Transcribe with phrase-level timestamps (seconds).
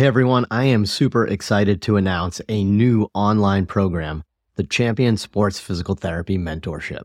[0.00, 5.60] Hey everyone, I am super excited to announce a new online program, the Champion Sports
[5.60, 7.02] Physical Therapy Mentorship.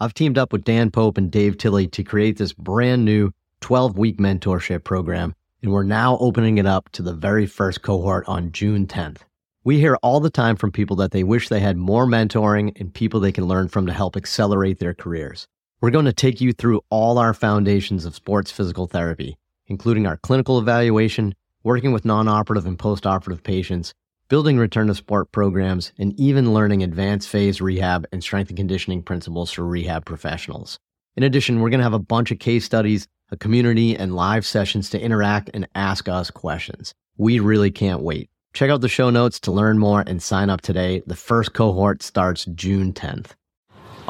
[0.00, 3.30] I've teamed up with Dan Pope and Dave Tilley to create this brand new
[3.60, 8.24] 12 week mentorship program, and we're now opening it up to the very first cohort
[8.26, 9.18] on June 10th.
[9.62, 12.94] We hear all the time from people that they wish they had more mentoring and
[12.94, 15.46] people they can learn from to help accelerate their careers.
[15.82, 20.16] We're going to take you through all our foundations of sports physical therapy, including our
[20.16, 23.92] clinical evaluation, working with non operative and post operative patients,
[24.28, 29.02] building return to sport programs, and even learning advanced phase rehab and strength and conditioning
[29.02, 30.78] principles for rehab professionals.
[31.16, 34.46] In addition, we're going to have a bunch of case studies, a community, and live
[34.46, 36.94] sessions to interact and ask us questions.
[37.16, 38.30] We really can't wait.
[38.52, 41.02] Check out the show notes to learn more and sign up today.
[41.06, 43.32] The first cohort starts June 10th.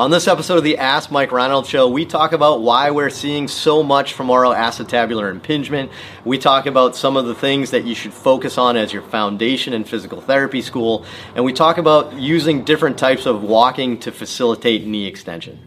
[0.01, 3.49] On this episode of the Ask Mike Reinold Show, we talk about why we're seeing
[3.49, 5.93] so much femoral acetabular impingement.
[6.25, 9.75] We talk about some of the things that you should focus on as your foundation
[9.75, 11.05] in physical therapy school.
[11.35, 15.61] And we talk about using different types of walking to facilitate knee extension.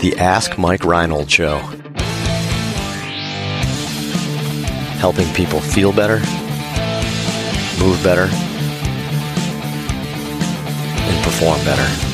[0.00, 1.58] The Ask Mike Reinold Show.
[5.00, 6.20] Helping people feel better
[7.80, 8.28] move better,
[11.02, 12.07] and perform better.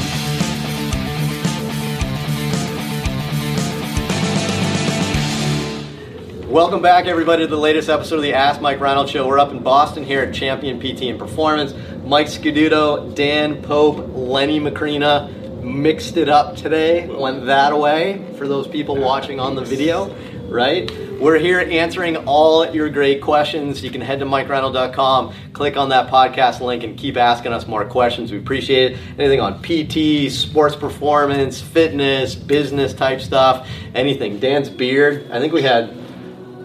[6.55, 9.27] Welcome back, everybody, to the latest episode of the Ask Mike Reinold Show.
[9.27, 11.75] We're up in Boston here at Champion PT and Performance.
[12.07, 18.69] Mike Scaduto, Dan Pope, Lenny Macrina mixed it up today, went that away for those
[18.69, 20.15] people watching on the video,
[20.49, 20.89] right?
[21.19, 23.83] We're here answering all your great questions.
[23.83, 27.85] You can head to MikeReinold.com, click on that podcast link, and keep asking us more
[27.85, 28.31] questions.
[28.31, 28.99] We appreciate it.
[29.19, 34.39] Anything on PT, sports performance, fitness, business type stuff, anything.
[34.39, 35.29] Dan's beard.
[35.33, 36.04] I think we had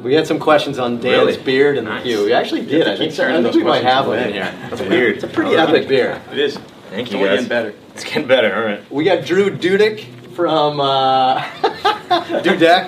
[0.03, 1.05] we had some questions on Dan's
[1.36, 1.44] Really?
[1.44, 2.03] beard in Nice.
[2.03, 2.25] the queue.
[2.25, 2.88] We actually did.
[2.88, 4.53] I think, I think we might have one in here.
[4.69, 5.16] That's weird.
[5.16, 6.22] It's a pretty epic beard.
[6.31, 6.58] It is.
[6.89, 7.36] Thank It's you only guys.
[7.38, 7.73] getting better.
[7.94, 8.55] It's getting better.
[8.55, 8.92] All right.
[8.92, 11.39] We got Drew Dudek from uh,
[12.43, 12.88] Dudek.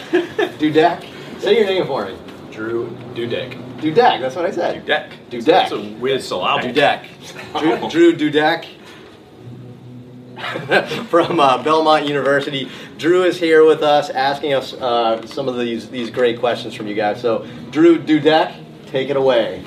[0.57, 1.05] Dudek.
[1.41, 2.15] Say your name for me.
[2.51, 3.77] Drew Dudek.
[3.79, 4.21] Dudek.
[4.21, 4.85] That's what I said.
[4.85, 5.09] Dudek.
[5.29, 5.45] Dudek.
[5.45, 6.67] That's a weird syllable.
[6.67, 7.05] Dudek.
[7.59, 8.65] Drew, Drew Dudek
[11.09, 12.69] from uh, Belmont University.
[12.97, 16.87] Drew is here with us, asking us uh, some of these these great questions from
[16.87, 17.21] you guys.
[17.21, 19.63] So, Drew Dudek, take it away.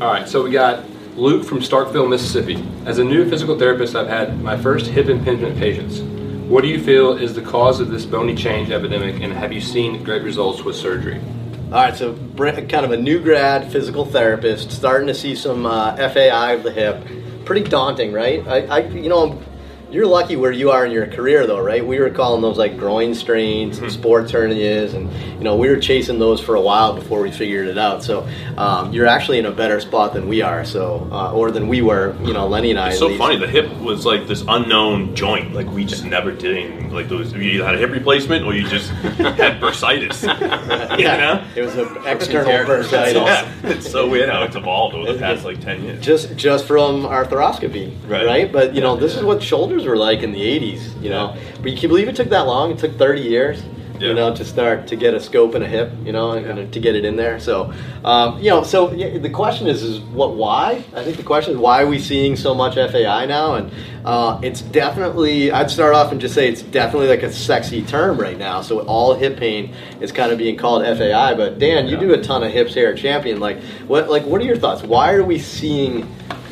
[0.00, 2.64] All right, so we got Luke from Starkville, Mississippi.
[2.86, 6.00] As a new physical therapist, I've had my first hip impingement patients.
[6.48, 9.60] What do you feel is the cause of this bony change epidemic, and have you
[9.60, 11.20] seen great results with surgery?
[11.66, 15.96] All right, so kind of a new grad physical therapist, starting to see some uh,
[15.96, 17.04] FAI of the hip.
[17.44, 18.46] Pretty daunting, right?
[18.46, 19.42] I, I, you know,
[19.90, 21.84] you're lucky where you are in your career, though, right?
[21.84, 25.78] We were calling those like groin strains and sports hernias, and you know, we were
[25.78, 28.02] chasing those for a while before we figured it out.
[28.02, 31.68] So um, you're actually in a better spot than we are, so uh, or than
[31.68, 32.16] we were.
[32.22, 32.90] You know, Lenny and I.
[32.90, 33.18] It's so least.
[33.18, 33.38] funny.
[33.38, 35.54] The hip was like this unknown joint.
[35.54, 36.92] Like we just never did anything.
[36.92, 40.22] Like those, you either had a hip replacement or you just had bursitis.
[40.98, 41.44] you know?
[41.56, 43.14] It was an external bursitis.
[43.14, 46.04] Yeah, it's so weird how it's evolved over the past like ten years.
[46.04, 48.26] just just from arthroscopy, right?
[48.26, 48.52] Right.
[48.52, 49.42] But you know, this is what
[49.86, 51.02] were like in the '80s.
[51.02, 52.70] You know, but you can believe it took that long.
[52.70, 53.62] It took 30 years.
[54.00, 56.72] You know, to start to get a scope and a hip, you know, and, and
[56.72, 57.40] to get it in there.
[57.40, 57.72] So,
[58.04, 60.36] um, you know, so yeah, the question is, is what?
[60.36, 60.84] Why?
[60.94, 63.56] I think the question is why are we seeing so much FAI now?
[63.56, 63.72] And
[64.04, 65.50] uh, it's definitely.
[65.50, 68.62] I'd start off and just say it's definitely like a sexy term right now.
[68.62, 71.34] So all hip pain is kind of being called FAI.
[71.34, 73.40] But Dan, you do a ton of hips here at Champion.
[73.40, 74.08] Like, what?
[74.08, 74.84] Like, what are your thoughts?
[74.84, 76.02] Why are we seeing?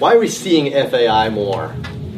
[0.00, 1.76] Why are we seeing FAI more?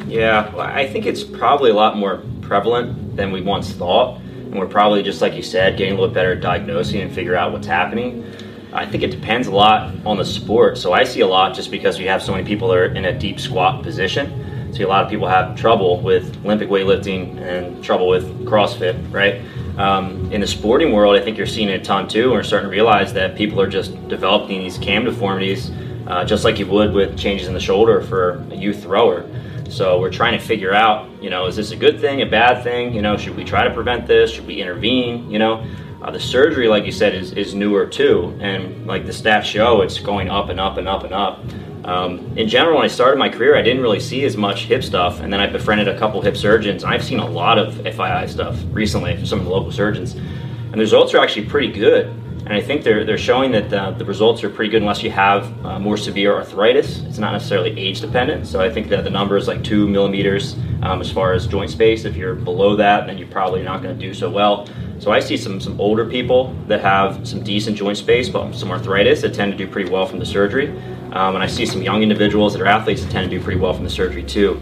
[0.09, 4.59] Yeah, well, I think it's probably a lot more prevalent than we once thought, and
[4.59, 7.53] we're probably just like you said, getting a little better at diagnosing and figure out
[7.53, 8.25] what's happening.
[8.73, 10.79] I think it depends a lot on the sport.
[10.79, 13.07] So I see a lot just because we have so many people that are in
[13.07, 14.73] a deep squat position.
[14.75, 19.43] See a lot of people have trouble with Olympic weightlifting and trouble with CrossFit, right?
[19.79, 22.25] Um, in the sporting world, I think you're seeing it a ton too.
[22.25, 25.71] And we're starting to realize that people are just developing these cam deformities,
[26.07, 29.25] uh, just like you would with changes in the shoulder for a youth thrower.
[29.69, 32.63] So we're trying to figure out, you know, is this a good thing, a bad
[32.65, 32.95] thing?
[32.95, 34.31] You know, should we try to prevent this?
[34.31, 35.31] Should we intervene?
[35.31, 35.67] You know,
[36.03, 39.83] uh, the surgery, like you said, is, is newer too, and like the stats show,
[39.83, 41.41] it's going up and up and up and up.
[41.85, 44.85] Um, in general, when I started my career, I didn't really see as much hip
[44.85, 48.27] stuff, and then I befriended a couple hip surgeons, I've seen a lot of FAI
[48.27, 52.15] stuff recently from some of the local surgeons, and the results are actually pretty good.
[52.49, 55.11] And I think they're, they're showing that the, the results are pretty good unless you
[55.11, 57.01] have uh, more severe arthritis.
[57.03, 58.47] It's not necessarily age dependent.
[58.47, 61.71] So I think that the number is like two millimeters um, as far as joint
[61.71, 62.07] space.
[62.07, 64.67] If you're below that, then you're probably not going to do so well.
[64.99, 68.71] So I see some some older people that have some decent joint space, but some
[68.71, 70.71] arthritis that tend to do pretty well from the surgery.
[71.13, 73.61] Um, and I see some young individuals that are athletes that tend to do pretty
[73.61, 74.59] well from the surgery too.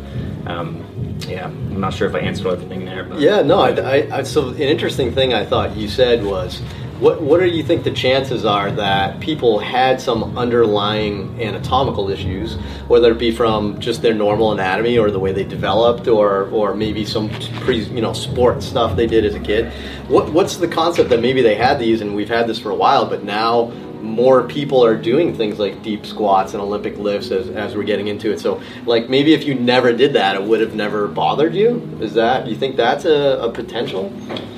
[0.47, 3.05] Um, yeah, I'm not sure if I answered everything there.
[3.05, 3.61] But Yeah, no.
[3.61, 6.61] I, I, I, so an interesting thing I thought you said was,
[6.99, 12.55] what what do you think the chances are that people had some underlying anatomical issues,
[12.89, 16.75] whether it be from just their normal anatomy or the way they developed, or or
[16.75, 17.29] maybe some
[17.61, 19.73] pre you know sport stuff they did as a kid?
[20.09, 22.75] What what's the concept that maybe they had these and we've had this for a
[22.75, 23.73] while, but now
[24.03, 28.09] more people are doing things like deep squats and Olympic lifts as, as we're getting
[28.09, 28.41] into it.
[28.41, 31.81] So, like, maybe if you never did that, it would have never bothered you.
[32.01, 34.13] Is that, you think that's a, a potential?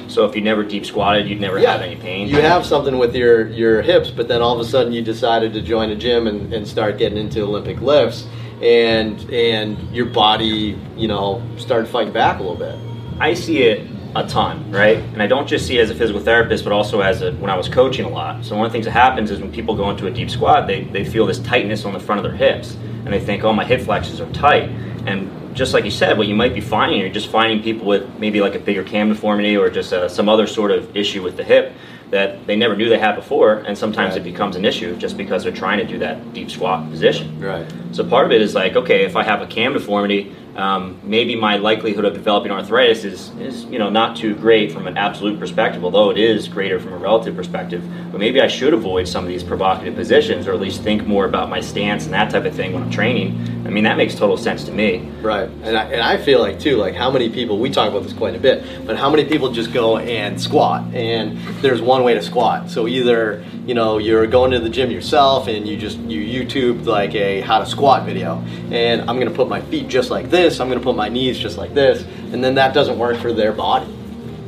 [0.08, 2.28] So if you never deep squatted, you'd never have any pain.
[2.28, 5.52] You have something with your, your hips, but then all of a sudden you decided
[5.52, 8.26] to join a gym and, and start getting into Olympic lifts,
[8.62, 12.76] and and your body, you know, started fighting back a little bit.
[13.20, 14.96] I see it a ton, right?
[14.98, 17.50] And I don't just see it as a physical therapist, but also as a, when
[17.50, 18.44] I was coaching a lot.
[18.44, 20.66] So one of the things that happens is when people go into a deep squat,
[20.66, 22.74] they, they feel this tightness on the front of their hips,
[23.04, 24.70] and they think, oh, my hip flexors are tight.
[25.06, 28.08] And just like you said, what you might be finding, you're just finding people with
[28.18, 31.36] maybe like a bigger cam deformity or just uh, some other sort of issue with
[31.36, 31.72] the hip
[32.10, 34.20] that they never knew they had before, and sometimes Right.
[34.22, 37.38] it becomes an issue just because they're trying to do that deep squat position.
[37.38, 37.66] Right.
[37.92, 41.36] So part of it is like, okay, if I have a cam deformity, um, maybe
[41.36, 45.38] my likelihood of developing arthritis is, is, you know, not too great from an absolute
[45.38, 47.82] perspective, although it is greater from a relative perspective.
[48.10, 51.26] But maybe I should avoid some of these provocative positions, or at least think more
[51.26, 53.58] about my stance and that type of thing when I'm training.
[53.64, 55.10] I mean, that makes total sense to me.
[55.20, 58.02] Right, and I, and I feel like too, like how many people we talk about
[58.02, 62.02] this quite a bit, but how many people just go and squat, and there's one
[62.02, 62.70] way to squat.
[62.70, 66.86] So either you know you're going to the gym yourself, and you just you YouTube
[66.86, 70.47] like a how to squat video, and I'm gonna put my feet just like this,
[70.60, 73.52] I'm gonna put my knees just like this, and then that doesn't work for their
[73.52, 73.86] body.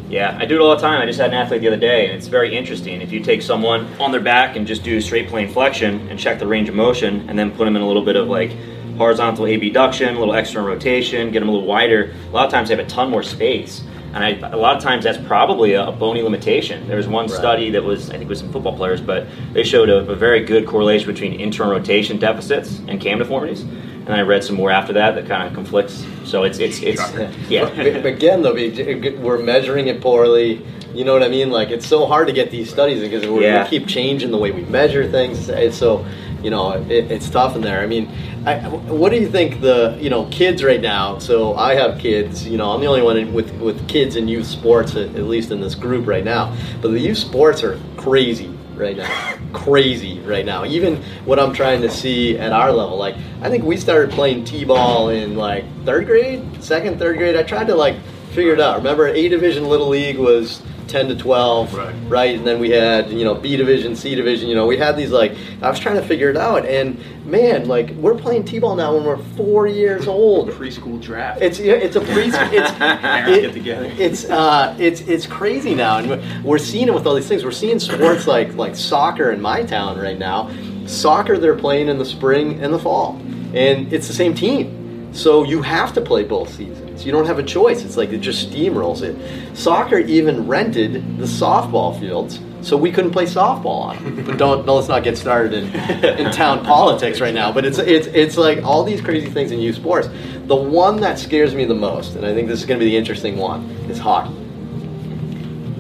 [0.09, 1.01] Yeah, I do it all the time.
[1.01, 3.01] I just had an athlete the other day, and it's very interesting.
[3.01, 6.39] If you take someone on their back and just do straight plane flexion and check
[6.41, 8.51] the range of motion, and then put them in a little bit of like
[8.97, 12.69] horizontal abduction, a little external rotation, get them a little wider, a lot of times
[12.69, 13.83] they have a ton more space.
[14.13, 16.87] And I, a lot of times that's probably a, a bony limitation.
[16.89, 17.31] There was one Right.
[17.39, 20.17] study that was, I think it was some football players, but they showed a, a
[20.17, 23.65] very good correlation between internal rotation deficits and cam deformities.
[24.11, 26.05] And I read some more after that that kind of conflicts.
[26.25, 27.01] So it's, it's, it's,
[27.49, 27.67] yeah.
[27.67, 30.67] But, but again, though, we- we're measuring it poorly.
[30.93, 31.51] You know what I mean?
[31.51, 33.63] Like it's so hard to get these studies because we, Yeah.
[33.63, 35.49] we keep changing the way we measure things.
[35.49, 36.05] It's so
[36.43, 37.81] you know it, it's tough in there.
[37.81, 38.11] I mean,
[38.45, 41.19] I, what do you think the you know kids right now?
[41.21, 42.45] So I have kids.
[42.49, 45.23] You know, I'm the only one in, with with kids in youth sports at, at
[45.27, 46.57] least in this group right now.
[46.83, 49.37] But the youth sports are crazy right now.
[49.53, 50.65] crazy right now.
[50.65, 54.45] Even what I'm trying to see at our level, like I think we started playing
[54.45, 57.37] t-ball in like third grade, second, third grade.
[57.37, 57.97] I tried to like
[58.31, 58.79] figure it out.
[58.79, 61.75] Remember, A division little league was 10 to 12,
[62.11, 62.37] Right.
[62.37, 64.49] And then we had you know B division, C division.
[64.49, 65.33] You know, we had these like
[65.63, 69.05] I was trying to figure it out, and man, like we're playing t-ball now when
[69.05, 70.51] we're four years old.
[70.51, 71.41] preschool draft.
[71.43, 73.93] It's yeah, it's a preschool, it's Parents it- get together.
[73.99, 77.45] It's uh it's it's crazy now, and we're- we're seeing it with all these things.
[77.45, 80.51] We're seeing sports like like soccer in my town right now.
[80.87, 83.17] Soccer they're playing in the spring and the fall,
[83.55, 85.13] and it's the same team.
[85.13, 86.90] So you have to play both seasons.
[87.05, 87.85] You don't have a choice.
[87.85, 89.57] It's like it just steamrolls it.
[89.57, 92.41] Soccer even rented the softball fields.
[92.63, 94.25] So we couldn't play softball on them.
[94.25, 95.75] But don't, no, let's not get started in,
[96.05, 97.51] in town politics right now.
[97.51, 100.09] But it's it's it's like all these crazy things in youth sports.
[100.47, 102.91] The one that scares me the most, and I think this is going to be
[102.91, 104.40] the interesting one, is hockey.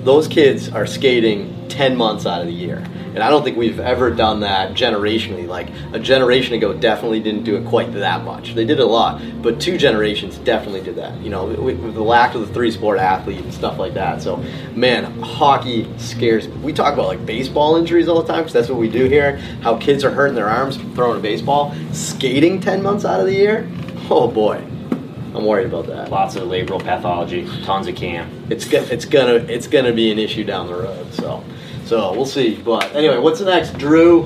[0.04, 2.84] Those kids are skating 10 months out of the year.
[3.14, 5.48] And I don't think we've ever done that generationally.
[5.48, 8.54] Like a generation ago definitely didn't do it quite that much.
[8.54, 11.20] They did a lot, but two generations definitely did that.
[11.20, 14.22] You know, with, the lack of the three sport athlete and stuff like that.
[14.22, 14.36] So,
[14.74, 16.56] man, hockey scares me.
[16.58, 19.38] We talk about like baseball injuries all the time because that's what we do here.
[19.62, 21.74] How kids are hurting their arms throwing a baseball.
[21.92, 23.68] Skating 10 months out of the year?
[24.08, 24.64] Oh boy.
[25.34, 26.10] I'm worried about that.
[26.10, 28.28] Lots of labral pathology, tons of cam.
[28.50, 31.12] It's go- it's gonna it's gonna be an issue down the road.
[31.14, 31.44] So
[31.84, 32.56] so we'll see.
[32.56, 34.22] But anyway, what's next, Drew?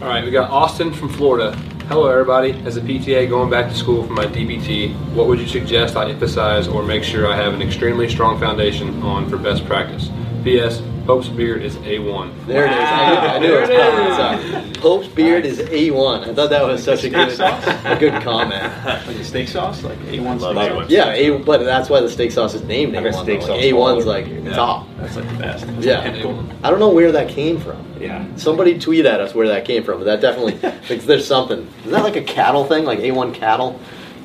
[0.00, 1.54] All right, we got Austin from Florida.
[1.88, 2.52] Hello, everybody.
[2.64, 6.08] As a PTA going back to school for my DPT, what would you suggest I
[6.10, 10.10] emphasize or make sure I have an extremely strong foundation on for best practice?
[10.42, 10.80] P.S.
[11.06, 12.46] Pope's beard is A1.
[12.46, 12.76] There it is.
[12.78, 14.74] I knew, I knew it was coming.
[14.74, 16.28] So, Pope's beard is A1.
[16.28, 18.62] I thought that was such a good a good comment.
[18.84, 20.90] like a steak sauce, like A1 steak sauce.
[20.90, 23.22] Yeah, A, but that's why the steak sauce is named A1.
[23.22, 23.46] steak though.
[23.46, 24.86] sauce Like, A1's like Yeah, top.
[24.98, 25.66] That's like the best.
[25.66, 26.02] That's Yeah.
[26.02, 26.44] pinnacle.
[26.62, 27.84] I don't know where that came from.
[28.00, 28.24] Yeah.
[28.36, 30.52] Somebody tweet at us where that came from, but that definitely
[30.86, 31.66] thinks there's something.
[31.80, 33.80] Isn't that like a cattle thing, like A1 cattle?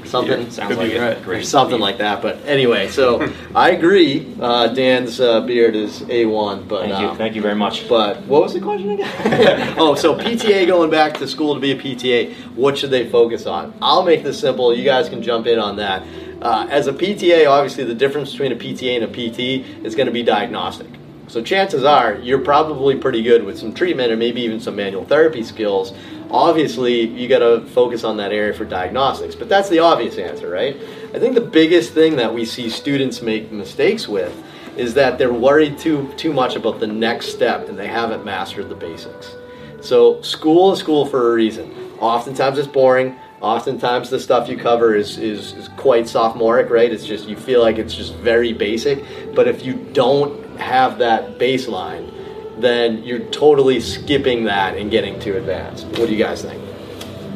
[0.08, 0.42] Something.
[0.42, 1.00] Yeah, sounds like it.
[1.00, 1.24] right.
[1.24, 1.42] Great.
[1.42, 2.22] or something like that.
[2.22, 4.36] But anyway, so I agree.
[4.40, 7.08] Uh, Dan's uh, beard is a one, but Thank you.
[7.10, 7.88] um, Thank you very much.
[7.88, 9.76] But what was the question again?
[9.78, 13.46] oh, so PTA going back to school to be a PTA, what should they focus
[13.46, 13.74] on?
[13.82, 14.74] I'll make this simple.
[14.76, 16.04] You guys can jump in on that.
[16.42, 20.06] Uh, as a PTA, obviously the difference between a PTA and a PT is going
[20.06, 20.88] to be diagnostic.
[21.28, 25.04] So chances are you're probably pretty good with some treatment and maybe even some manual
[25.04, 25.94] therapy skills.
[26.29, 30.50] Obviously, you got to focus on that area for diagnostics, but that's the obvious answer,
[30.50, 30.75] right?
[31.13, 34.36] I think the biggest thing that we see students make mistakes with
[34.75, 38.69] is that they're worried too too much about the next step and they haven't mastered
[38.69, 39.36] the basics.
[39.81, 41.74] So school is school for a reason.
[42.00, 43.17] Oftentimes it's boring.
[43.39, 46.91] Oftentimes the stuff you cover is, is, is quite sophomoric, right?
[46.91, 49.03] It's just you feel like it's just very basic.
[49.36, 52.12] But if you don't have that baseline,
[52.60, 55.86] then you're totally skipping that and getting too advanced.
[55.86, 56.62] What do you guys think?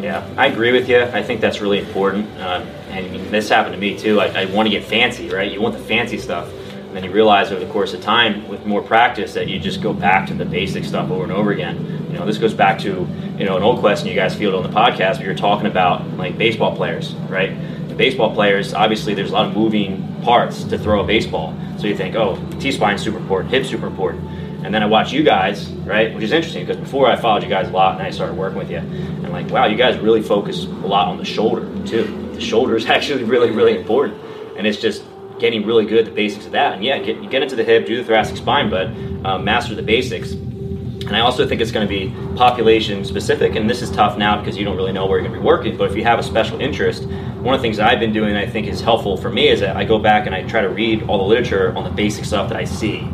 [0.01, 1.01] Yeah, I agree with you.
[1.01, 2.25] I think that's really important.
[2.39, 4.19] Um, and this happened to me too.
[4.19, 5.51] I, I want to get fancy, right?
[5.51, 6.51] You want the fancy stuff.
[6.73, 9.81] And then you realize over the course of time, with more practice, that you just
[9.81, 12.07] go back to the basic stuff over and over again.
[12.11, 14.69] You know, this goes back to you know an old question you guys fielded on
[14.69, 17.55] the podcast where you're talking about like baseball players, right?
[17.87, 21.55] The baseball players, obviously, there's a lot of moving parts to throw a baseball.
[21.77, 24.40] So you think, oh, T spine super important, hip super important.
[24.63, 26.13] And then I watch you guys, right?
[26.13, 28.59] Which is interesting because before I followed you guys a lot and I started working
[28.59, 28.77] with you.
[28.77, 32.31] And like, wow, you guys really focus a lot on the shoulder too.
[32.33, 34.21] The shoulder is actually really, really important.
[34.57, 35.03] And it's just
[35.39, 36.73] getting really good at the basics of that.
[36.73, 38.87] And yeah, get, get into the hip, do the thoracic spine, but
[39.25, 40.33] um, master the basics.
[40.33, 43.55] And I also think it's going to be population specific.
[43.55, 45.45] And this is tough now because you don't really know where you're going to be
[45.45, 45.75] working.
[45.75, 48.45] But if you have a special interest, one of the things I've been doing I
[48.45, 51.03] think is helpful for me is that I go back and I try to read
[51.09, 53.09] all the literature on the basic stuff that I see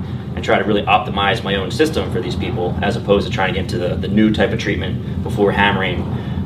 [0.47, 3.61] try to really optimize my own system for these people as opposed to trying to
[3.61, 5.99] get into the, the new type of treatment before hammering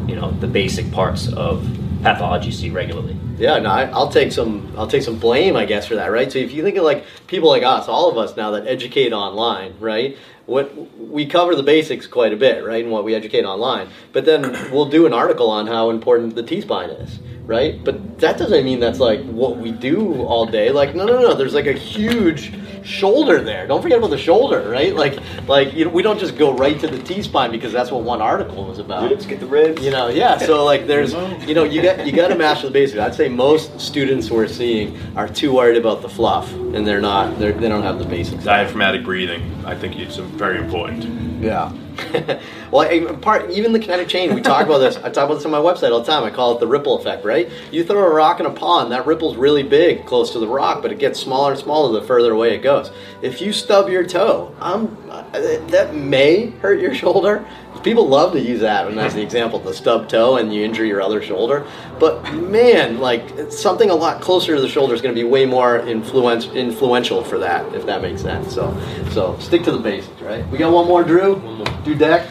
[0.09, 1.63] you know the basic parts of
[2.01, 4.71] pathology you see regularly Yeah, no, I, I'll take some.
[4.77, 6.31] I'll take some blame, I guess, for that, right?
[6.31, 9.13] So if you think of like people like us, all of us now that educate
[9.13, 10.17] online, right?
[10.45, 10.65] What
[10.99, 12.83] we cover the basics quite a bit, right?
[12.83, 14.41] And what we educate online, but then
[14.71, 17.83] we'll do an article on how important the T spine is, right?
[17.83, 20.71] But that doesn't mean that's like what we do all day.
[20.71, 21.33] Like, no, no, no.
[21.33, 22.51] There's like a huge
[22.83, 23.67] shoulder there.
[23.67, 24.95] Don't forget about the shoulder, right?
[24.95, 27.91] Like, like you know, we don't just go right to the T spine because that's
[27.91, 29.09] what one article was about.
[29.09, 29.83] Ribs, get the ribs.
[29.83, 30.37] You know, yeah.
[30.37, 31.13] So like, there's,
[31.47, 32.99] you know, you got you got to master the basics.
[32.99, 37.37] I'd say most students we're seeing are too worried about the fluff, and they're not.
[37.39, 38.43] They're, they don't have the basics.
[38.43, 41.03] Diaphragmatic breathing, I think it's very important.
[41.41, 41.71] Yeah.
[42.71, 44.33] well, part even the kinetic chain.
[44.33, 44.97] We talk about this.
[44.97, 46.23] I talk about this on my website all the time.
[46.23, 47.25] I call it the ripple effect.
[47.25, 47.49] Right?
[47.71, 50.81] You throw a rock in a pond, that ripple's really big close to the rock,
[50.81, 52.91] but it gets smaller and smaller the further away it goes.
[53.21, 54.97] If you stub your toe, um,
[55.31, 57.45] that may hurt your shoulder.
[57.83, 60.85] People love to use that and as the example, the stub toe, and you injure
[60.85, 61.65] your other shoulder.
[61.99, 65.45] But man, like something a lot closer to the shoulder is going to be way
[65.45, 68.53] more influence, influential for that, if that makes sense.
[68.53, 68.79] So,
[69.11, 70.47] so stick to the basics, right?
[70.49, 71.35] We got one more, Drew.
[71.35, 71.65] One more.
[71.65, 72.29] Dudek.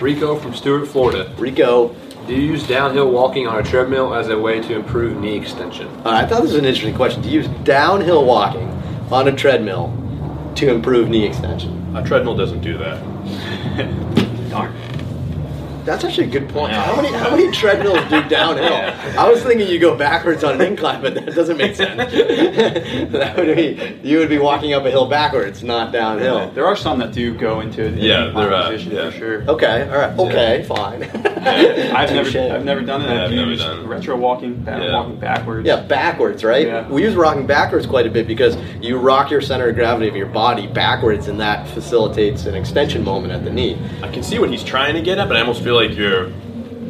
[0.00, 1.32] Rico from Stewart, Florida.
[1.38, 1.94] Rico.
[2.26, 5.88] Do you use downhill walking on a treadmill as a way to improve knee extension?
[6.04, 7.22] Uh, I thought this was an interesting question.
[7.22, 8.68] Do you use downhill walking
[9.10, 9.94] on a treadmill
[10.56, 11.87] to improve knee extension?
[11.98, 14.04] A treadmill doesn't do that.
[15.88, 16.72] darn That's actually a good point.
[16.72, 16.82] Yeah.
[16.82, 19.18] How many how many treadmills do downhill?
[19.18, 21.96] I was thinking you go backwards on an incline, but that doesn't make sense.
[23.12, 26.50] that would be you would be walking up a hill backwards, not downhill.
[26.50, 29.10] There are some that do go into the Yeah, incline they're, uh, position yeah.
[29.10, 29.42] for sure.
[29.50, 31.02] Okay, all right, okay, fine.
[31.04, 32.36] I've never, Touche.
[32.36, 33.06] I've never done it.
[33.06, 34.92] Yeah, I've I've never used done retro walking, ba- Yeah.
[34.92, 35.66] walking backwards.
[35.66, 36.66] Yeah, backwards, right?
[36.66, 36.88] Yeah.
[36.88, 40.16] We use rocking backwards quite a bit because you rock your center of gravity of
[40.16, 43.78] your body backwards, and that facilitates an extension moment at the knee.
[44.02, 46.30] I can see what he's trying to get at, but I almost feel like you're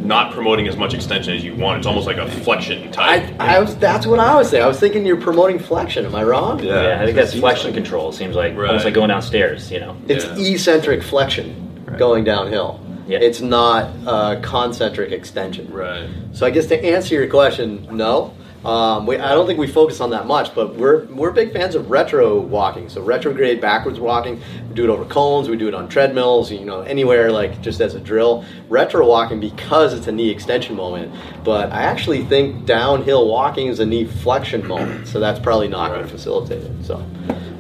[0.05, 1.79] not promoting as much extension as you want.
[1.79, 3.29] It's almost like a flexion type.
[3.41, 4.65] I was that's what I was saying.
[4.65, 6.07] I was thinking you're promoting flexion.
[6.07, 6.63] Am I wrong?
[6.63, 6.83] Yeah.
[6.83, 8.11] yeah, I think that's flexion like- control.
[8.11, 8.69] It seems like Right.
[8.69, 9.71] almost like going downstairs.
[9.71, 9.97] You know.
[10.09, 10.53] It's Yeah.
[10.53, 12.81] eccentric flexion going downhill.
[13.07, 13.19] Yeah.
[13.21, 15.69] It's not uh, concentric extension.
[15.73, 16.09] Right.
[16.33, 18.33] So I guess to answer your question, no.
[18.69, 21.75] Um, we, I don't think we focus on that much, but we're we're big fans
[21.75, 22.91] of retro walking.
[22.91, 24.43] So retrograde backwards walking.
[24.69, 25.49] We do it over cones.
[25.49, 26.53] We do it on treadmills.
[26.53, 28.45] You know, anywhere like just as a drill.
[28.69, 31.15] Retro walking because it's a knee extension moment.
[31.45, 35.09] But I actually think downhill walking is a knee flexion moment.
[35.09, 36.85] So that's probably not going to facilitate it.
[36.85, 37.03] So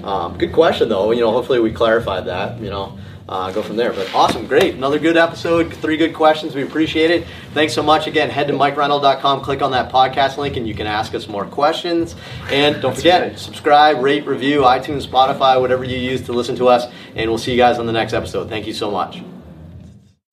[0.08, 1.10] um, good question though.
[1.10, 2.60] You know, hopefully we clarified that.
[2.60, 2.98] You know
[3.28, 3.92] uh, go from there.
[3.92, 4.74] But awesome, great.
[4.74, 6.54] Another good episode, three good questions.
[6.54, 7.26] We appreciate it.
[7.52, 8.06] Thanks so much.
[8.06, 11.44] Again, head to MikeReinolds.com, click on that podcast link, and you can ask us more
[11.44, 12.16] questions.
[12.50, 16.90] And don't forget, subscribe, rate, review, iTunes, Spotify, whatever you use to listen to us.
[17.14, 18.48] And we'll see you guys on the next episode.
[18.48, 19.22] Thank you so much.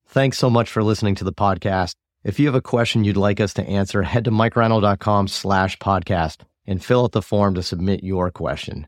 [0.08, 1.96] Thanks so much for listening to the podcast.
[2.24, 6.38] If you have a question you'd like us to answer, head to mikereinold.com slash podcast
[6.66, 8.88] and fill out the form to submit your question.